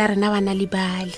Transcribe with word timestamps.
fela 0.00 0.06
rena 0.14 0.30
bana 0.30 0.54
le 0.54 0.66
bale 0.66 1.12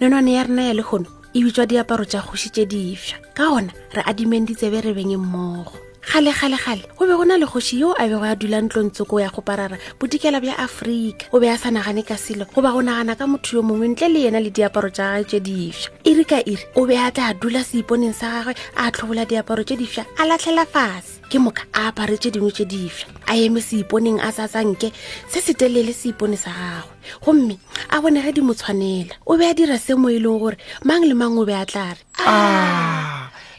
nonone 0.00 0.32
ya 0.34 0.44
rena 0.44 0.62
ya 0.68 0.74
le 0.76 0.82
gono 0.84 1.08
e 1.34 1.40
bitswa 1.42 1.64
diaparo 1.66 2.04
tsa 2.04 2.20
kgosi 2.22 2.50
tse 2.52 2.64
difa 2.68 3.16
ka 3.34 3.48
gona 3.50 3.72
re 3.96 4.02
adimeng 4.04 4.44
ditsebe 4.44 4.80
re 4.84 4.92
beng 4.92 5.16
mmogo 5.16 5.72
gale 6.12 6.28
gale 6.32 6.56
gale 6.60 6.82
go 6.98 7.06
be 7.08 7.14
go 7.16 7.24
na 7.24 7.38
le 7.40 7.46
kgosi 7.48 7.78
yo 7.80 7.94
a 7.96 8.04
bego 8.08 8.20
ya 8.26 8.34
dulang 8.36 8.68
tlontsoko 8.68 9.20
ya 9.24 9.30
go 9.32 9.40
parara 9.42 9.78
bodikela 9.98 10.36
bja 10.40 10.58
aforika 10.60 11.28
o 11.32 11.40
be 11.40 11.48
a 11.48 11.56
sa 11.56 11.70
nagane 11.72 12.04
ka 12.04 12.16
selo 12.20 12.44
goba 12.44 12.72
go 12.76 12.82
nagana 12.84 13.16
ka 13.16 13.24
motho 13.26 13.56
yo 13.56 13.60
mongwe 13.64 13.88
ntle 13.96 14.08
le 14.12 14.20
yena 14.28 14.40
le 14.42 14.50
diaparo 14.52 14.90
tsa 14.92 15.16
gage 15.16 15.40
tse 15.40 15.40
difa 15.40 15.88
iri 16.04 16.20
e 16.20 16.24
ka 16.28 16.38
iri 16.44 16.60
e 16.68 16.72
o 16.76 16.84
be 16.86 16.98
a 17.00 17.08
tla 17.12 17.32
dula 17.34 17.64
seiponeng 17.64 18.12
sa 18.12 18.44
gagwe 18.44 18.54
a 18.76 18.84
tlhobola 18.92 19.24
diaparo 19.24 19.64
tse 19.64 19.76
difa 19.80 20.04
a 20.20 20.28
latlhela 20.28 20.66
fase 20.68 21.19
ke 21.30 21.38
moka 21.38 21.62
a 21.72 21.88
apare 21.94 22.18
tse 22.18 22.30
dingwe 22.34 22.50
tse 22.50 22.64
dife 22.66 23.06
a 23.30 23.32
eme 23.38 23.62
seiponeng 23.68 24.18
a 24.18 24.34
sa 24.36 24.50
sanke 24.54 24.88
se 25.30 25.38
se 25.46 25.52
telele 25.54 25.94
seipone 26.00 26.34
sa 26.44 26.50
gagwe 26.58 26.92
gomme 27.22 27.54
a 27.94 28.02
bone 28.02 28.18
ge 28.26 28.34
di 28.34 28.42
mo 28.42 28.52
tshwanela 28.58 29.14
o 29.24 29.38
be 29.38 29.44
a 29.46 29.54
dira 29.54 29.78
se 29.78 29.94
mo 29.94 30.10
e 30.10 30.18
leng 30.18 30.38
gore 30.42 30.58
mang 30.84 31.06
le 31.06 31.14
mang 31.14 31.38
o 31.38 31.46
be 31.46 31.54
a 31.54 31.62
tlare 31.70 32.02
ah 32.26 33.09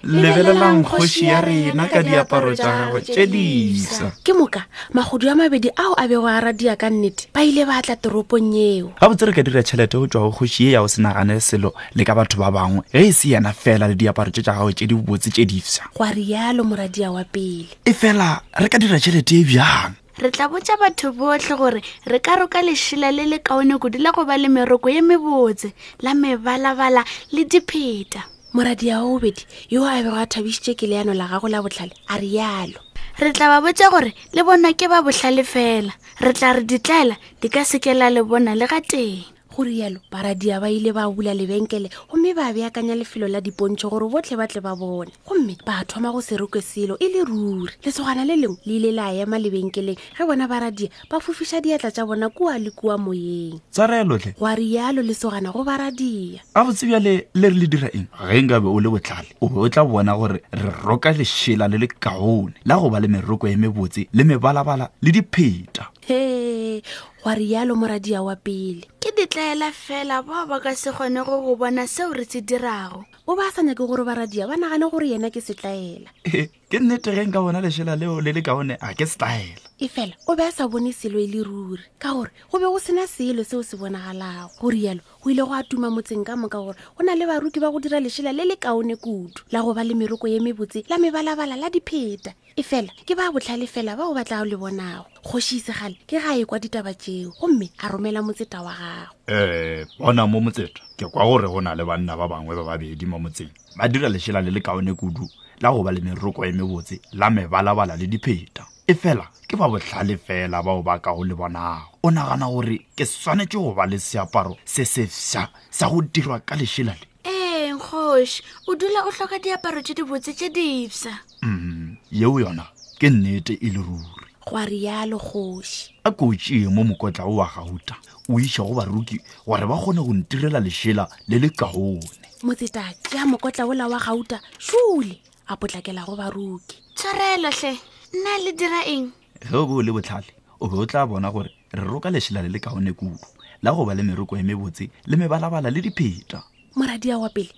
lebelelang 0.03 0.81
kgoši 0.83 1.25
ya 1.29 1.41
rena 1.45 1.85
ka 1.87 2.01
diaparo 2.03 2.55
tsa 2.57 2.89
gago 2.89 2.99
tse 3.05 3.27
disa 3.29 4.09
ke 4.25 4.33
moka 4.33 4.65
magodu 4.97 5.29
a 5.29 5.33
mabedi 5.37 5.69
ao 5.77 5.93
a 5.93 6.07
bego 6.09 6.25
a 6.25 6.41
radia 6.41 6.73
ka 6.75 6.89
nnete 6.89 7.29
ba 7.33 7.45
ile 7.45 7.63
ba 7.69 7.77
tla 7.85 7.93
toropong 7.95 8.53
eo 8.55 8.89
ga 8.97 9.05
botse 9.09 9.25
re 9.29 9.33
ka 9.33 9.43
dira 9.45 9.61
tšhelete 9.63 9.93
go 10.01 10.07
tswago 10.09 10.31
kgoši 10.33 10.67
e 10.67 10.71
ya 10.73 10.81
go 10.81 10.87
senagane 10.89 11.37
selo 11.39 11.73
le 11.95 12.01
ka 12.03 12.15
batho 12.17 12.41
ba 12.41 12.49
bangwe 12.49 12.81
ge 12.89 12.99
e 12.99 13.13
se 13.13 13.29
yena 13.29 13.53
fela 13.53 13.85
le 13.87 13.93
diaparo 13.95 14.31
tse 14.33 14.41
tsa 14.41 14.57
gago 14.57 14.71
tse 14.73 14.87
di 14.89 14.95
botse 14.97 15.29
tse 15.29 15.45
disa 15.45 15.81
go 15.93 16.01
a 16.03 16.09
rialo 16.11 16.63
moradia 16.65 17.11
wa 17.13 17.21
pele 17.23 17.69
e 17.85 17.93
fela 17.93 18.41
re 18.57 18.67
ka 18.73 18.81
dira 18.81 18.97
tšhelete 18.97 19.37
e 19.37 19.45
bjang 19.45 19.93
re 20.17 20.33
tla 20.33 20.49
botsa 20.49 20.81
batho 20.81 21.13
botlhe 21.13 21.53
gore 21.57 21.81
re 22.09 22.17
ka 22.19 22.41
roka 22.41 22.57
lešila 22.65 23.13
le 23.13 23.29
le 23.29 23.37
kaone 23.45 23.77
kodi 23.77 24.01
la 24.01 24.09
go 24.11 24.25
ba 24.25 24.33
le 24.33 24.49
meroko 24.49 24.89
ye 24.89 25.01
mebotse 25.05 25.77
la 26.01 26.17
mebalabala 26.17 27.05
le 27.37 27.45
dipheta 27.45 28.25
moradi 28.53 28.89
a 28.91 28.99
obedi 29.03 29.45
yo 29.69 29.83
a 29.85 29.91
bego 30.03 30.15
a 30.19 30.25
thabisitse 30.27 30.71
ke 30.79 30.85
leano 30.91 31.13
la 31.15 31.25
gago 31.31 31.47
la 31.47 31.61
botlhale 31.63 31.95
a 32.11 32.15
rialo 32.19 32.79
re 33.19 33.31
tla 33.31 33.47
ba 33.51 33.57
botsa 33.63 33.87
gore 33.89 34.11
le 34.35 34.41
bona 34.43 34.75
ke 34.75 34.91
ba 34.91 34.99
botlhale 35.01 35.43
fela 35.47 35.93
re 36.19 36.31
tla 36.35 36.49
re 36.55 36.63
ditlaela 36.67 37.15
di 37.41 37.47
ka 37.47 37.63
sekela 37.63 38.11
le 38.11 38.21
bona 38.27 38.51
le 38.59 38.67
ga 38.67 38.79
teng 38.83 39.23
go 39.55 39.63
rialo 39.63 39.99
baradia 40.11 40.59
ba 40.63 40.69
ile 40.71 40.93
ba 40.95 41.09
bula 41.11 41.33
lebenkele 41.35 41.89
gomme 42.09 42.31
ba 42.33 42.53
beakanya 42.55 42.95
lefelo 42.95 43.27
la 43.27 43.41
dipontšho 43.43 43.89
gore 43.91 44.07
botlhe 44.07 44.35
ba 44.39 44.47
tle 44.47 44.61
ba 44.63 44.73
bone 44.75 45.11
gomme 45.27 45.57
ba 45.67 45.83
thoma 45.85 46.11
go 46.15 46.21
serokwe 46.23 46.61
selo 46.63 46.95
e 46.99 47.09
le 47.11 47.23
ruri 47.27 47.71
lesogana 47.83 48.23
le 48.23 48.35
lengwe 48.39 48.57
le 48.65 48.73
ile 48.79 48.91
la 48.95 49.11
ema 49.13 49.35
lebenkeleng 49.39 49.97
ge 49.99 50.23
bona 50.25 50.47
baradia 50.47 50.87
ba 51.11 51.19
fofiša 51.19 51.59
diatla 51.61 51.91
tša 51.91 52.05
bona 52.07 52.29
kua 52.31 52.55
le 52.59 52.71
kua 52.71 52.95
moyeng 52.97 53.59
tsareelotlhe 53.75 54.35
gwa 54.39 54.55
rialo 54.55 55.01
lesogana 55.03 55.51
go 55.51 55.63
baradia 55.67 56.39
a 56.55 56.63
botsebjale 56.63 57.27
le 57.35 57.47
re 57.51 57.55
le 57.59 57.67
dira 57.67 57.89
eng 57.91 58.47
ge 58.47 58.55
be 58.59 58.67
o 58.71 58.79
le 58.79 58.87
botlhale 58.89 59.35
o 59.43 59.49
be 59.51 59.59
o 59.59 59.69
tla 59.69 59.83
bona 59.83 60.15
gore 60.15 60.39
re 60.55 60.71
roka 60.87 61.11
lešela 61.11 61.67
le 61.67 61.75
le 61.77 61.87
kaone 61.99 62.53
la 62.65 62.79
go 62.79 62.87
ba 62.89 62.99
le 63.03 63.07
meroko 63.11 63.47
e 63.51 63.55
mebotse 63.59 64.07
le 64.15 64.23
mebalabala 64.23 64.87
le 65.03 65.11
dipheta 65.11 65.91
he 66.07 66.79
gwa 67.23 67.35
rialo 67.35 67.75
moradia 67.75 68.23
wa 68.23 68.35
pele 68.39 68.87
tlaela 69.31 69.71
fela 69.71 70.21
bao 70.21 70.45
ba 70.47 70.59
ka 70.59 70.75
se 70.75 70.91
kgone 70.91 71.23
go 71.23 71.39
go 71.43 71.55
bona 71.55 71.87
seo 71.87 72.11
re 72.13 72.25
se 72.27 72.41
dirago 72.43 73.05
o 73.27 73.31
ba 73.35 73.47
a 73.47 73.51
sa 73.55 73.61
nyake 73.63 73.87
gore 73.87 74.03
baradia 74.03 74.43
ba 74.47 74.55
nagane 74.59 74.91
gore 74.91 75.07
yena 75.07 75.31
ke 75.31 75.39
se 75.41 75.53
tlaela 75.55 76.09
eh 76.35 76.47
ke 76.71 76.79
nnete 76.79 77.11
ge 77.15 77.25
nka 77.25 77.41
bona 77.43 77.59
lešela 77.61 77.95
leo 77.99 78.21
le 78.23 78.31
le 78.31 78.39
ka 78.41 78.55
one 78.55 78.79
a 78.79 78.95
ke 78.97 79.03
setaela 79.11 79.59
e 79.77 79.87
fela 79.95 80.15
o 80.31 80.35
be 80.39 80.43
a 80.47 80.51
sa 80.55 80.67
bone 80.71 80.87
selo 80.95 81.19
e 81.19 81.27
le 81.27 81.43
ruri 81.43 81.83
ka 81.99 82.13
gore 82.15 82.31
go 82.49 82.57
be 82.59 82.63
go 82.63 82.79
sena 82.79 83.03
selo 83.07 83.43
seo 83.43 83.59
se 83.63 83.75
bonagalago 83.75 84.55
gorialo 84.61 85.03
go 85.21 85.27
ile 85.29 85.43
go 85.43 85.51
a 85.53 85.63
tuma 85.67 85.89
motseng 85.91 86.23
ka 86.23 86.39
moka 86.39 86.55
gore 86.63 86.79
go 86.95 87.03
na 87.03 87.11
le 87.11 87.27
baruki 87.27 87.59
ba 87.59 87.67
go 87.71 87.81
dira 87.83 87.99
lešela 87.99 88.31
le 88.31 88.47
le 88.47 88.55
kaone 88.55 88.95
kudu 88.95 89.43
la 89.51 89.59
go 89.59 89.73
ba 89.75 89.83
le 89.83 89.99
meroko 89.99 90.31
ye 90.31 90.39
mebotse 90.39 90.87
la 90.87 90.95
mebalabala 90.95 91.59
la 91.59 91.67
dipheta 91.67 92.31
e 92.55 92.63
fela 92.63 92.87
ke 93.03 93.19
ba 93.19 93.27
botlhale 93.35 93.67
fela 93.67 93.99
ba 93.99 94.07
o 94.07 94.15
batla 94.15 94.39
go 94.39 94.45
le 94.47 94.55
bonago 94.55 95.05
kgošiise 95.27 95.75
gale 95.75 95.99
ke 96.07 96.23
ga 96.23 96.39
e 96.39 96.47
kwa 96.47 96.55
ditaba 96.55 96.95
tseo 96.95 97.35
gomme 97.35 97.67
a 97.83 97.91
romela 97.91 98.23
motseta 98.23 98.63
wa 98.63 98.71
gago 98.71 99.11
um 99.27 99.83
bona 100.07 100.23
mo 100.23 100.39
motseta 100.39 100.79
ke 100.95 101.03
kwa 101.11 101.25
gore 101.27 101.51
go 101.51 101.59
na 101.59 101.75
le 101.75 101.83
banna 101.83 102.15
ba 102.15 102.31
bangwe 102.31 102.55
ba 102.55 102.63
babedi 102.63 103.03
mo 103.03 103.19
motseng 103.19 103.51
ba 103.75 103.91
dira 103.91 104.07
lešela 104.07 104.39
le 104.39 104.55
le 104.55 104.61
kaone 104.63 104.95
kudu 104.95 105.27
la 105.61 105.71
go 105.71 105.83
ba 105.83 105.91
le 105.91 106.01
meroko 106.01 106.43
e 106.43 106.51
mebotse 106.51 106.99
la 107.13 107.29
mebalabala 107.29 107.95
le 107.95 108.07
dipheta 108.07 108.63
e 108.87 108.95
fela 108.97 109.29
ke 109.47 109.53
ba 109.55 109.67
botlhale 109.69 110.17
fela 110.17 110.57
bao 110.65 110.81
ba 110.81 110.97
ka 110.97 111.13
le 111.21 111.35
bonago 111.37 111.85
o 112.01 112.09
nagana 112.09 112.47
gore 112.49 112.81
ke 112.97 113.05
swanetse 113.05 113.53
go 113.61 113.69
ba 113.77 113.85
le 113.85 113.99
seaparo 114.01 114.57
se 114.65 114.81
sefša 114.83 115.49
sa 115.69 115.85
go 115.87 116.01
dirwa 116.01 116.39
ka 116.41 116.55
lešela 116.57 116.93
le 116.97 117.05
ee 117.29 117.67
eh, 117.69 117.77
nkgoši 117.77 118.41
o 118.67 118.75
dula 118.75 119.05
o 119.05 119.11
tlhoka 119.13 119.37
diaparo 119.37 119.81
tse 119.85 119.93
di 119.93 120.03
botse 120.03 120.33
tse 120.33 120.49
dipsa 120.49 121.13
mm 121.43 121.49
mm-hmm. 121.49 121.97
yeo 122.11 122.39
yona 122.41 122.65
ke 122.97 123.09
nnete 123.13 123.53
e 123.61 123.69
le 123.69 123.85
ruri 123.85 124.33
gwa 124.49 124.65
rialo 124.65 125.17
kgoši 125.21 126.01
a 126.03 126.11
kotšee 126.11 126.67
mo 126.73 126.81
mokotla 126.83 127.25
o 127.29 127.35
wa 127.37 127.45
gauta 127.45 127.95
o 128.29 128.39
iša 128.41 128.63
go 128.65 128.73
baruki 128.81 129.21
gore 129.45 129.67
ba 129.69 129.77
kgone 129.77 130.01
go 130.01 130.13
ntirela 130.25 130.57
lešela 130.59 131.05
le 131.29 131.37
le 131.37 131.49
kaone 131.53 132.09
motsetaki 132.41 133.13
a 133.21 133.27
mokotla 133.29 133.65
ola 133.69 133.85
wa 133.87 133.99
gauta 134.01 134.41
šule 134.57 135.21
a 135.51 135.57
potlakela 135.59 136.05
go 136.07 136.15
baruki 136.15 136.75
tshwarelotlhe 136.95 137.73
nna 138.17 138.31
le 138.43 138.51
dira 138.59 138.79
eng 138.95 139.07
ge 139.49 139.55
o 139.59 139.67
be 139.67 139.73
o 139.79 139.81
le 139.83 139.91
botlhale 139.91 140.29
o 140.63 140.67
be 140.69 140.75
o 140.79 140.85
tla 140.85 141.05
bona 141.05 141.29
gore 141.31 141.51
re 141.77 141.83
roka 141.91 142.09
lešela 142.13 142.41
le 142.43 142.49
le 142.55 142.59
kaone 142.63 142.91
kudu 142.99 143.19
la 143.63 143.69
go 143.75 143.83
ba 143.85 143.93
le 143.95 144.03
meroko 144.07 144.37
e 144.39 144.43
mebotse 144.47 144.85
le 145.09 145.15
mebalabala 145.19 145.67
le 145.71 145.79
dipheta 145.85 146.39
moradi 146.77 147.11
a 147.11 147.17
wa 147.23 147.29
pele 147.35 147.51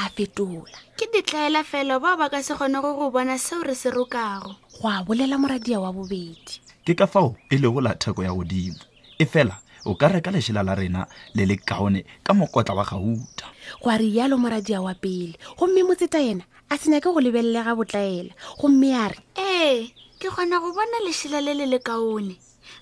a 0.00 0.02
fetola 0.14 0.70
ke 0.96 1.04
ditlaela 1.12 1.60
fela 1.70 1.94
bao 2.02 2.14
ba 2.20 2.30
ka 2.32 2.38
se 2.46 2.54
kgone 2.54 2.78
go 2.84 2.90
go 2.98 3.06
bona 3.14 3.34
seo 3.46 3.62
re 3.66 3.74
se 3.74 3.90
rokago 3.96 4.52
go 4.78 4.86
a 4.88 5.02
bolela 5.02 5.34
moradia 5.42 5.82
wa 5.82 5.90
bobedi 5.96 6.54
ke 6.86 6.94
ka 6.94 7.06
fao 7.12 7.34
e 7.50 7.56
lego 7.58 7.80
la 7.82 7.92
theko 8.02 8.20
ya 8.22 8.30
godimo 8.32 8.78
e 9.18 9.24
fela 9.32 9.56
o 9.84 9.94
ka 9.94 10.08
reka 10.08 10.30
lešela 10.30 10.62
la 10.62 10.74
rena 10.74 11.06
le 11.34 11.46
le 11.46 11.56
kaone 11.56 12.04
ka 12.22 12.32
mokotla 12.36 12.74
wa 12.76 12.84
gauta 12.84 13.46
goa 13.82 13.96
rialo 13.96 14.36
moradia 14.36 14.82
wa 14.82 14.94
pele 14.94 15.34
gomme 15.58 15.80
motseta 15.82 16.20
ena 16.20 16.44
a 16.68 16.76
senya 16.78 17.00
ke 17.00 17.08
go 17.08 17.20
lebelelega 17.20 17.72
botlaela 17.76 18.30
gomme 18.60 18.92
a 18.92 19.08
re 19.08 19.18
ee 19.40 19.88
ke 20.20 20.28
kgona 20.28 20.60
go 20.60 20.72
bona 20.76 20.98
lešela 21.08 21.40
le 21.40 21.54
le 21.56 21.66
le 21.72 21.78
kaone 21.80 22.36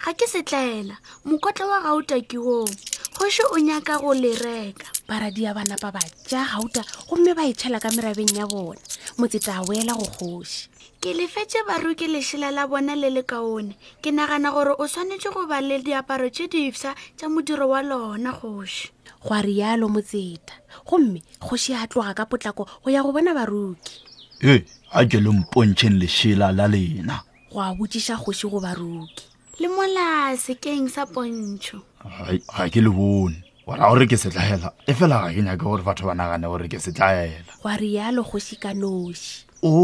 ga 0.04 0.10
ke 0.18 0.26
setlaela 0.26 0.98
mokotla 1.24 1.66
wa 1.70 1.78
gauta 1.86 2.18
ke 2.20 2.38
oo 2.38 2.66
kgoshe 3.14 3.46
o 3.54 3.58
nyaka 3.62 4.02
go 4.02 4.10
lereka 4.14 4.90
baradia 5.06 5.54
ba 5.54 5.62
napa 5.62 5.94
ba 5.94 6.02
ja 6.26 6.42
gauta 6.42 6.82
gomme 7.06 7.30
ba 7.30 7.46
e 7.46 7.54
tšhela 7.54 7.78
ka 7.78 7.94
merabeng 7.94 8.34
ya 8.34 8.46
bona 8.50 8.80
motseta 9.18 9.62
a 9.62 9.62
boela 9.62 9.94
go 9.94 10.06
kgoshi 10.18 10.66
ke 11.00 11.12
lefetse 11.14 11.58
baruki 11.66 12.06
lešela 12.10 12.50
la 12.50 12.66
bona 12.66 12.96
le 12.98 13.10
le 13.10 13.22
kaone 13.22 13.74
ke 14.02 14.10
nagana 14.10 14.50
gore 14.50 14.74
o 14.82 14.86
tshwanetse 14.86 15.30
go 15.30 15.46
ba 15.46 15.60
le 15.62 15.78
diaparo 15.78 16.26
tse 16.30 16.48
difsa 16.50 16.94
tša 17.14 17.28
modiro 17.30 17.68
wa 17.70 17.80
lona 17.86 18.32
kgoši 18.34 18.90
gwa 19.22 19.38
rialo 19.42 19.86
motseta 19.88 20.58
gomme 20.90 21.22
kgoši 21.38 21.74
a 21.78 21.86
tloga 21.86 22.14
ka 22.18 22.24
potlako 22.26 22.66
go 22.82 22.90
ya 22.90 23.02
go 23.06 23.12
bona 23.14 23.30
baruki 23.30 24.02
ee 24.42 24.66
a 24.90 25.06
ke 25.06 25.22
le 25.22 25.30
mpontšheng 25.30 26.02
lešela 26.02 26.50
la 26.50 26.66
lena 26.66 27.22
go 27.54 27.62
a 27.62 27.70
botšiša 27.78 28.18
kgoši 28.18 28.50
go 28.50 28.58
baruki 28.58 29.22
le 29.62 29.68
mola 29.70 30.34
sekeng 30.34 30.90
sa 30.90 31.06
pontšho 31.06 31.78
ga 32.02 32.66
ke 32.66 32.82
le 32.82 32.90
bone 32.90 33.38
ora 33.70 33.86
gore 33.86 34.10
ke 34.10 34.18
setlaela 34.18 34.74
e 34.82 34.90
fela 34.98 35.22
ga 35.22 35.30
ke 35.30 35.46
nyake 35.46 35.62
gore 35.62 35.82
batho 35.86 36.10
ba 36.10 36.18
nagane 36.18 36.50
gore 36.50 36.66
ke 36.66 36.82
setlaela 36.82 37.54
gwa 37.62 37.76
rialo 37.78 38.26
kgoši 38.26 38.58
ka 38.58 38.74
noši 38.74 39.46
o 39.58 39.74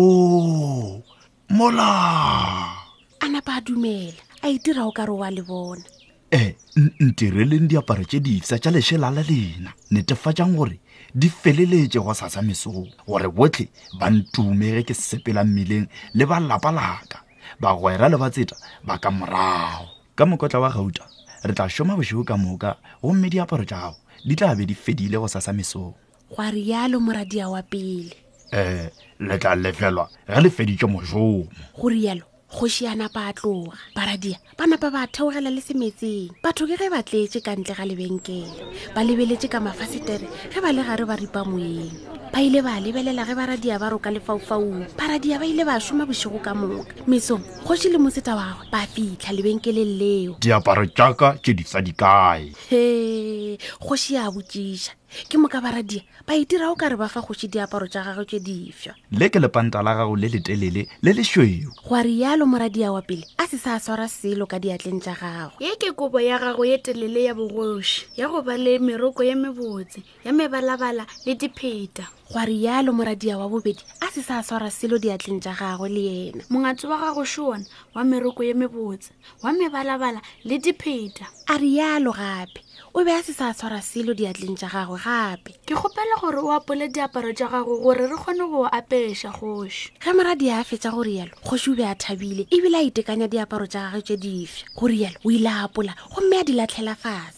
mola 1.51 2.73
a 3.21 3.29
napa 3.29 3.57
a 3.57 3.61
dumela 3.61 4.15
a 4.43 4.49
itira 4.49 4.87
o 4.87 4.93
kare 4.93 5.13
wa 5.13 5.29
le 5.31 5.43
bona 5.43 5.85
e 6.33 6.57
ntireleng 7.01 7.69
diaparo 7.69 8.05
tse 8.05 8.21
difsa 8.21 8.57
tša 8.59 8.71
lešela 8.73 9.11
la 9.13 9.21
lena 9.23 9.71
netefatšang 9.93 10.57
gore 10.57 10.81
di 11.15 11.29
feleletše 11.29 12.01
go 12.01 12.15
sa 12.17 12.33
sa 12.33 12.41
mesong 12.41 12.89
gore 13.07 13.29
botlhe 13.37 13.69
ba 14.01 14.09
ntumege 14.11 14.83
ke 14.89 14.95
sepela 14.97 15.45
mmeleng 15.45 15.85
le 16.17 16.25
ba 16.25 16.41
lapa 16.41 16.73
laka 16.73 17.19
bagwera 17.61 18.09
le 18.09 18.17
ba 18.17 18.31
tseta 18.33 18.57
ba 18.83 18.97
ka 18.99 19.11
morago 19.13 19.87
ka 20.17 20.25
mokotla 20.27 20.61
wa 20.65 20.71
gauta 20.73 21.05
re 21.45 21.53
tla 21.53 21.69
šoma 21.69 21.93
bošego 21.97 22.25
ka 22.25 22.37
moka 22.41 22.71
gomme 23.05 23.29
diaparo 23.29 23.65
tša 23.69 23.77
gago 23.77 24.01
di 24.25 24.33
tla 24.37 24.57
be 24.57 24.65
di 24.65 24.75
fedile 24.75 25.21
go 25.21 25.29
sa 25.29 25.45
sa 25.45 25.53
mesong 25.53 25.93
gwa 26.33 26.49
rialo 26.51 26.99
moradia 27.05 27.53
wa 27.53 27.61
pele 27.63 28.24
um 28.55 28.89
le 29.29 29.39
tla 29.43 29.55
lefelwa 29.57 30.07
ge 30.29 30.41
le 30.43 30.49
feditse 30.57 30.87
mojomo 30.93 31.47
go 31.79 31.89
rialo 31.93 32.23
kgošiana 32.55 33.09
pa 33.15 33.27
tloga 33.39 33.75
baradia 33.97 34.39
ba 34.59 34.65
napa 34.71 34.89
ba 34.95 35.11
theogela 35.15 35.51
le 35.57 35.63
semetseng 35.67 36.31
batho 36.43 36.65
ke 36.71 36.79
ge 36.81 36.87
ba 36.95 37.01
tletse 37.07 37.39
ka 37.47 37.51
ntle 37.59 37.75
ga 37.79 37.85
lebenkele 37.91 38.61
ba 38.95 39.01
lebeletse 39.07 39.49
ka 39.53 39.59
mafasetere 39.67 40.27
ge 40.55 40.59
ba 40.65 40.71
le 40.75 40.83
gare 40.87 41.05
ba 41.09 41.17
ripa 41.19 41.41
moeng 41.43 41.91
ba 42.35 42.43
ile 42.43 42.67
ba 42.67 42.83
lebelela 42.83 43.23
ge 43.23 43.31
baradia 43.39 43.79
ba 43.79 43.89
roka 43.95 44.11
lefaufaung 44.11 44.91
baradia 44.99 45.39
ba 45.39 45.47
ile 45.47 45.63
ba 45.63 45.79
šoma 45.79 46.03
bošego 46.03 46.43
ka 46.43 46.51
moka 46.51 46.83
mesong 47.07 47.39
kgoši 47.63 47.95
le 47.95 47.99
moseta 48.03 48.35
wago 48.35 48.67
ba 48.75 48.83
fitlha 48.91 49.31
lebenkeleng 49.31 49.95
leo 50.03 50.35
diaparo 50.43 50.83
tšaka 50.83 51.39
tše 51.39 51.55
di 51.55 51.63
sa 51.63 51.79
dikae 51.79 52.51
he 52.75 53.55
kgoši 53.79 54.19
a 54.19 54.27
botšiša 54.35 54.93
ke 55.31 55.39
moka 55.39 55.63
baradia 55.63 56.03
ba 56.27 56.35
itira 56.35 56.75
o 56.75 56.75
ka 56.75 56.91
re 56.91 56.99
ba 56.99 57.07
fa 57.07 57.23
kgoši 57.23 57.47
diaparo 57.47 57.87
tša 57.87 58.03
gagwe 58.03 58.27
tše 58.27 58.43
difšwa 58.43 58.95
le 59.15 59.31
ke 59.31 59.39
lepanta 59.39 59.79
la 59.79 59.95
gago 59.95 60.19
le 60.19 60.27
letelele 60.35 60.91
le 60.91 61.11
lešweu 61.15 61.71
goa 61.87 62.03
rialo 62.03 62.51
moradia 62.51 62.91
wa 62.91 62.99
pele 63.07 63.23
a 63.39 63.47
se 63.47 63.63
sa 63.63 63.79
swara 63.79 64.11
selo 64.11 64.51
ka 64.51 64.59
diatleng 64.59 64.99
tša 64.99 65.15
gagwe 65.23 65.71
ye 65.71 65.79
ke 65.79 65.95
kobo 65.95 66.19
ya 66.19 66.43
gago 66.43 66.67
ye 66.67 66.83
telele 66.83 67.31
ya 67.31 67.35
bogoši 67.39 68.11
ya 68.19 68.27
go 68.27 68.43
ba 68.43 68.59
le 68.59 68.83
meroko 68.83 69.23
ye 69.23 69.39
mebotse 69.39 70.03
ya 70.27 70.35
mebalabala 70.35 71.07
le 71.23 71.33
dipheta 71.39 72.11
go 72.33 72.39
a 72.41 72.47
rialo 72.47 72.93
moradia 72.93 73.39
wa 73.39 73.49
bobedi 73.49 73.81
a 74.01 74.09
se 74.11 74.23
sa 74.23 74.41
swara 74.43 74.71
selo 74.71 74.97
diatleng 74.99 75.41
tsa 75.43 75.53
gagwe 75.55 75.89
le 75.89 76.05
ena 76.33 76.43
mongatso 76.51 76.89
wa 76.89 76.97
gago 76.99 77.25
shona 77.25 77.65
wa 77.95 78.03
meroko 78.05 78.41
ye 78.43 78.55
mebotse 78.55 79.11
wa 79.43 79.53
mebalabala 79.53 80.21
le 80.45 80.59
dipheta 80.59 81.27
a 81.49 81.59
rialo 81.59 82.13
gape 82.17 82.61
o 82.95 83.05
be 83.05 83.11
a 83.13 83.23
se 83.23 83.33
sa 83.33 83.53
tshwara 83.53 83.83
selo 83.83 84.15
diatleng 84.17 84.57
tsa 84.57 84.69
gagwe 84.73 84.99
gape 85.05 85.53
ke 85.69 85.75
kgopela 85.77 86.17
gore 86.21 86.39
o 86.41 86.53
apole 86.57 86.89
diaparo 86.89 87.33
tsa 87.37 87.49
gago 87.53 87.83
gore 87.83 88.07
re 88.09 88.17
kgone 88.17 88.45
go 88.49 88.65
apeša 88.73 89.31
kgoši 89.37 89.93
ge 90.01 90.11
moradi 90.17 90.49
a 90.51 90.65
fetsa 90.65 90.91
go 90.97 91.03
rialo 91.05 91.37
kgoši 91.45 91.73
o 91.73 91.77
be 91.77 91.85
a 91.85 91.95
thabile 91.95 92.47
ebile 92.51 92.79
a 92.79 92.83
itekanya 92.89 93.29
diaparo 93.29 93.67
tsa 93.69 93.93
gagwe 93.93 94.01
tse 94.03 94.17
difa 94.17 94.65
go 94.75 94.87
rialo 94.89 95.19
o 95.25 95.29
ile 95.31 95.51
a 95.53 95.69
apola 95.69 95.93
gomme 96.17 96.41
a 96.41 96.45
di 96.45 96.53
latlhela 96.57 96.95
fatshe 96.97 97.34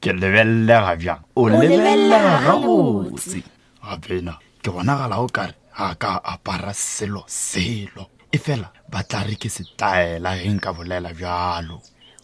ke 0.00 0.10
lebellega 0.12 0.94
bjang 1.00 1.20
o 1.36 1.48
lebelega 1.50 2.22
gabotse 2.44 3.42
gapena 3.82 4.38
ke 4.62 4.70
bonagala 4.72 5.18
o 5.20 5.26
kare 5.28 5.54
a 5.76 5.94
ka 5.94 6.20
apara 6.24 6.72
selo 6.72 7.24
selo 7.26 8.08
e 8.32 8.38
fela 8.38 8.72
ba 8.90 9.02
tla 9.04 9.22
re 9.26 9.34
ke 9.36 9.48
taela 9.76 10.36
ge 10.38 10.48
nka 10.48 10.70
bolela 10.72 11.12
bjalo 11.12 11.80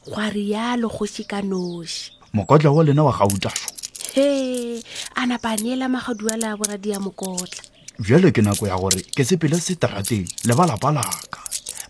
gwa 0.08 0.30
rialo 0.30 0.88
kgoši 0.88 1.25
ka 1.28 1.42
noši 1.42 2.12
mokotla 2.34 2.70
wo 2.70 2.82
lena 2.82 3.04
wa 3.04 3.12
gautaso 3.12 3.69
he 4.14 4.28
a 5.14 5.26
napa 5.26 5.56
neela 5.60 5.88
magaduala 5.88 6.56
a 6.56 7.00
mokotla 7.04 7.62
bjale 7.98 8.32
ke 8.32 8.40
nako 8.42 8.66
ya 8.69 8.76
gore 8.78 9.00
ke 9.16 9.22
sepele 9.25 9.60
seterateng 9.60 10.25
le 10.46 10.52
balapa 10.54 10.92
laka 10.92 11.40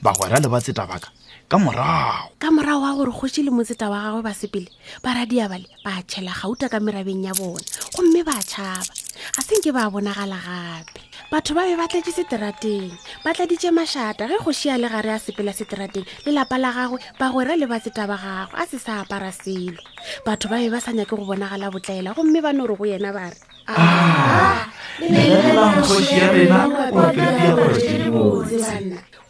bagwera 0.02 0.40
le 0.40 0.49
ba 0.49 0.58
tsetabaka 0.61 1.12
ka 1.49 1.56
morago 1.56 2.29
ka 2.37 2.49
morago 2.53 2.81
wa 2.85 2.93
gore 2.97 3.12
kgoši 3.17 3.41
le 3.47 3.50
motseta 3.56 3.89
wa 3.93 3.99
gagwe 4.05 4.21
ba 4.29 4.33
sepele 4.37 4.69
ba 5.03 5.17
radia 5.17 5.49
bale 5.49 5.65
ba 5.85 6.05
tšhela 6.05 6.37
gauta 6.37 6.69
ka 6.69 6.77
merabeng 6.77 7.25
ya 7.25 7.33
bona 7.33 7.65
gomme 7.97 8.21
ba 8.21 8.37
tšhaba 8.45 8.93
a 9.39 9.41
senke 9.41 9.73
ba 9.73 9.89
bonagala 9.89 10.37
gape 10.45 11.00
batho 11.33 11.56
ba 11.56 11.65
be 11.65 11.73
ba 11.81 11.89
tletse 11.89 12.12
seterateng 12.12 12.93
ba 13.25 13.33
tladitse 13.33 13.73
mašata 13.73 14.29
ge 14.29 14.37
kgoši 14.45 14.69
a 14.69 14.77
le 14.77 14.89
gare 14.93 15.11
a 15.17 15.25
sepela 15.25 15.56
seterateng 15.56 16.05
lelapa 16.29 16.61
la 16.61 16.69
gagwe 16.77 17.00
ba 17.17 17.27
gwera 17.33 17.56
le 17.56 17.65
batseta 17.65 18.05
ba 18.05 18.21
gagwe 18.21 18.53
a 18.53 18.65
se 18.69 18.77
sa 18.77 19.00
apara 19.00 19.33
selo 19.33 19.81
batho 20.29 20.53
ba 20.53 20.61
be 20.61 20.69
ba 20.69 20.85
sa 20.85 20.93
nyake 20.93 21.17
go 21.17 21.25
bonagala 21.25 21.73
botlaela 21.73 22.12
gomme 22.12 22.45
ba 22.45 22.53
no 22.53 22.69
re 22.69 22.77
go 22.77 22.85
yena 22.85 23.09
ba 23.09 23.33
re 23.33 23.48
banna 23.69 24.65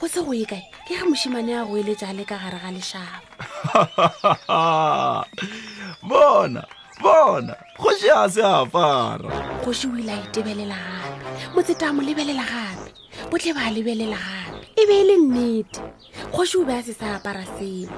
go 0.00 0.06
se 0.08 0.22
go 0.24 0.30
ye 0.32 0.44
kae 0.46 0.62
ke 0.86 0.94
ge 0.94 1.02
mosimane 1.10 1.52
a 1.58 1.64
go 1.66 1.74
eletse 1.76 2.04
a 2.06 2.12
le 2.14 2.22
ka 2.24 2.38
gare 2.38 2.58
ga 2.62 2.70
leshaba 2.74 3.20
bona 6.08 6.62
bona 7.02 7.54
kgoši 7.78 8.08
a 8.16 8.22
se 8.30 8.42
afara 8.42 9.30
kgoši 9.62 9.86
o 9.90 9.96
ile 9.98 10.12
a 10.14 10.22
itebelela 10.26 10.76
gape 10.84 11.24
motseta 11.54 11.86
mo 11.94 12.00
lebelela 12.06 12.44
gape 12.50 12.90
botle 13.30 13.52
ba 13.58 13.64
lebelela 13.74 14.18
gape 14.22 14.56
e 14.78 14.80
be 14.88 14.96
e 15.02 15.04
le 15.10 15.14
nnete 15.18 15.78
kgoši 16.32 16.56
o 16.62 16.64
be 16.64 16.72
a 16.78 16.80
se 16.86 16.92
sa 16.94 17.06
apara 17.18 17.42
selo 17.58 17.90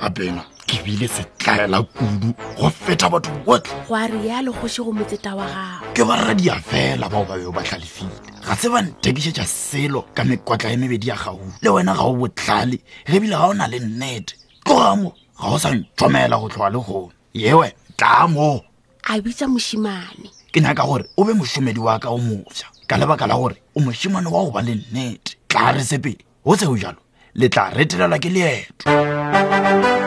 gape 0.00 0.26
ma 0.30 0.42
ke 0.70 0.78
bile 0.86 1.06
setlaela 1.14 1.78
kudu 1.82 2.28
go 2.58 2.68
feta 2.70 3.08
batho 3.10 3.32
botlhe 3.46 3.74
go 3.88 3.94
a 4.00 4.06
rialo 4.12 4.50
kgoši 4.54 4.82
go 4.86 4.92
motseta 4.94 5.32
wa 5.38 5.46
gago 5.50 5.90
ke 5.96 6.02
barra 6.10 6.32
dia 6.38 6.54
fela 6.68 7.08
bao 7.10 7.24
ba 7.26 7.34
beo 7.40 7.50
ba 7.50 7.62
tlhalefile 7.66 8.14
ga 8.46 8.54
se 8.54 8.70
ba 8.70 8.78
ntekišetša 8.86 9.44
selo 9.46 10.04
ka 10.14 10.22
mekwatla 10.24 10.70
e 10.72 10.76
mebedi 10.78 11.08
ya 11.10 11.16
gago 11.18 11.42
le 11.62 11.68
wena 11.74 11.94
ga 11.98 12.06
o 12.06 12.14
botlhale 12.14 12.78
ge 13.10 13.18
bile 13.20 13.34
ga 13.34 13.46
o 13.50 13.54
na 13.54 13.66
le 13.66 13.80
nnete 13.82 14.38
tlogamo 14.62 15.10
ga 15.42 15.46
o 15.50 15.58
sa 15.58 15.74
ntshomela 15.74 16.36
go 16.38 16.48
tloga 16.48 16.70
le 16.70 16.78
gone 16.86 17.10
yewe 17.34 17.74
tlamo 17.98 18.62
a 19.10 19.18
bitsa 19.20 19.50
mosimane 19.50 20.30
ke 20.54 20.60
nyaka 20.62 20.86
gore 20.86 21.04
o 21.18 21.24
be 21.26 21.34
mošomedi 21.34 21.82
wa 21.82 21.98
ka 21.98 22.10
o 22.14 22.18
mofsa 22.18 22.70
ka 22.86 22.94
lebaka 22.96 23.26
la 23.26 23.34
gore 23.34 23.56
o 23.74 23.80
mošimane 23.82 24.26
wa 24.30 24.46
go 24.46 24.50
ba 24.54 24.62
le 24.62 24.78
nnete 24.78 25.34
tla 25.50 25.72
re 25.74 25.82
sepele 25.82 26.22
go 26.46 26.54
tseo 26.56 26.76
jalo 26.78 27.02
le 27.34 27.48
tla 27.50 27.70
retelelwa 27.74 28.18
ke 28.22 28.30
leeto 28.30 29.98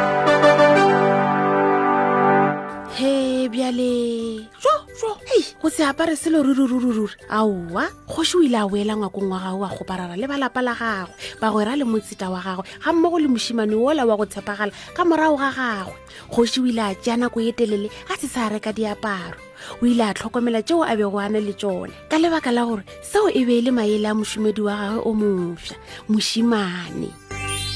bjale 3.49 3.91
hei 5.27 5.43
go 5.61 5.67
se 5.69 5.83
apare 5.83 6.15
selo 6.15 6.43
ruriruriruri 6.43 7.15
aowa 7.29 7.87
kgoši 8.07 8.37
o 8.37 8.41
ile 8.43 8.57
a 8.57 8.67
boela 8.67 8.95
ngwakong 8.95 9.29
wa 9.31 9.39
gago 9.39 9.57
wa 9.59 9.69
goparara 9.75 10.15
le 10.15 10.27
balapa 10.27 10.61
la 10.61 10.73
gagwe 10.75 11.11
bagwera 11.41 11.75
le 11.75 11.83
motsita 11.83 12.29
wa 12.29 12.39
gagwe 12.39 12.63
ga 12.83 12.93
mmogo 12.93 13.19
le 13.19 13.27
mošimane 13.27 13.75
ola 13.75 14.05
wa 14.05 14.15
go 14.17 14.25
tshepagala 14.25 14.71
ka 14.95 15.03
morago 15.05 15.35
ga 15.37 15.51
gagwe 15.51 15.95
kgoši 16.31 16.59
o 16.61 16.67
ile 16.67 16.81
a 16.83 16.95
tea 16.95 17.15
nako 17.17 17.39
e 17.41 17.51
telele 17.51 17.89
a 18.11 18.15
se 18.17 18.27
sa 18.27 18.47
reka 18.49 18.71
diaparo 18.73 19.39
o 19.81 19.85
ile 19.85 20.03
a 20.03 20.13
tlhokomela 20.13 20.63
tseo 20.63 20.83
a 20.85 20.95
bego 20.95 21.19
ane 21.19 21.39
le 21.41 21.53
tsone 21.53 21.91
ka 22.11 22.17
lebaka 22.19 22.51
la 22.51 22.63
gore 22.65 22.83
seo 23.03 23.27
e 23.27 23.43
be 23.45 23.59
e 23.59 23.61
le 23.67 23.71
maele 23.71 24.07
a 24.07 24.13
mošomedi 24.15 24.61
wa 24.61 24.73
gagwe 24.77 25.01
o 25.03 25.11
mofa 25.13 25.75
mošimane 26.07 27.22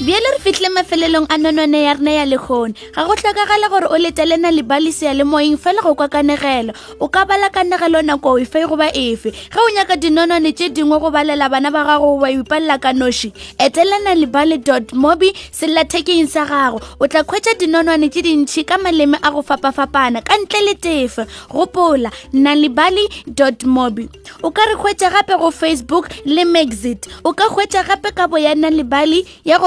bjele 0.00 0.26
re 0.32 0.38
fitlhile 0.38 0.68
mafelelong 0.70 1.26
a 1.28 1.36
nonone 1.38 1.82
ya 1.82 1.94
rena 1.94 2.10
ya 2.12 2.24
lekgone 2.24 2.74
ga 2.94 3.04
go 3.04 3.14
tlhokagala 3.14 3.68
gore 3.68 3.86
o 3.90 3.98
letelena 3.98 4.48
lebaliseya 4.52 5.12
le 5.14 5.24
moeng 5.24 5.56
fela 5.58 5.82
go 5.82 5.94
kwa 5.96 6.08
kanegelo 6.08 6.72
o 7.00 7.08
ka 7.08 7.24
bala 7.26 7.50
kanegelo 7.50 8.02
nako 8.02 8.38
efe 8.38 8.62
goba 8.68 8.94
efe 8.94 9.32
ge 9.34 9.58
o 9.58 9.70
nyaka 9.74 9.96
dinonone 9.98 10.52
tse 10.54 10.68
dingwe 10.70 11.00
go 11.02 11.10
balela 11.10 11.50
bana 11.50 11.70
ba 11.72 11.82
gago 11.84 12.14
ba 12.22 12.30
ipalela 12.30 12.78
ka 12.78 12.92
noši 12.92 13.32
etelena 13.58 14.14
lebale 14.14 14.62
dot 14.62 14.94
mobi 14.94 15.32
sellathekeng 15.50 16.28
sa 16.30 16.46
gago 16.46 16.78
o 17.00 17.08
tla 17.10 17.24
kgwetsa 17.26 17.58
dinonone 17.58 18.06
tse 18.08 18.22
dintšhi 18.22 18.62
ka 18.64 18.78
maleme 18.78 19.18
a 19.18 19.32
go 19.34 19.42
fapafapana 19.42 20.22
ka 20.22 20.38
ntle 20.38 20.62
le 20.62 20.74
tefe 20.78 21.26
gopola 21.50 22.14
na 22.32 22.54
lebale 22.54 23.02
dot 23.26 23.66
mobi 23.66 24.06
o 24.46 24.50
ka 24.54 24.62
re 24.62 24.78
kgwetsa 24.78 25.10
gape 25.10 25.34
go 25.42 25.50
facebook 25.50 26.06
le 26.24 26.46
maxit 26.46 27.10
o 27.26 27.34
ka 27.34 27.50
kgwetsa 27.50 27.82
gape 27.82 28.14
ka 28.14 28.30
bo 28.30 28.38
ya 28.38 28.54
na 28.54 28.70
lebale 28.70 29.26
ya 29.42 29.58
go 29.58 29.66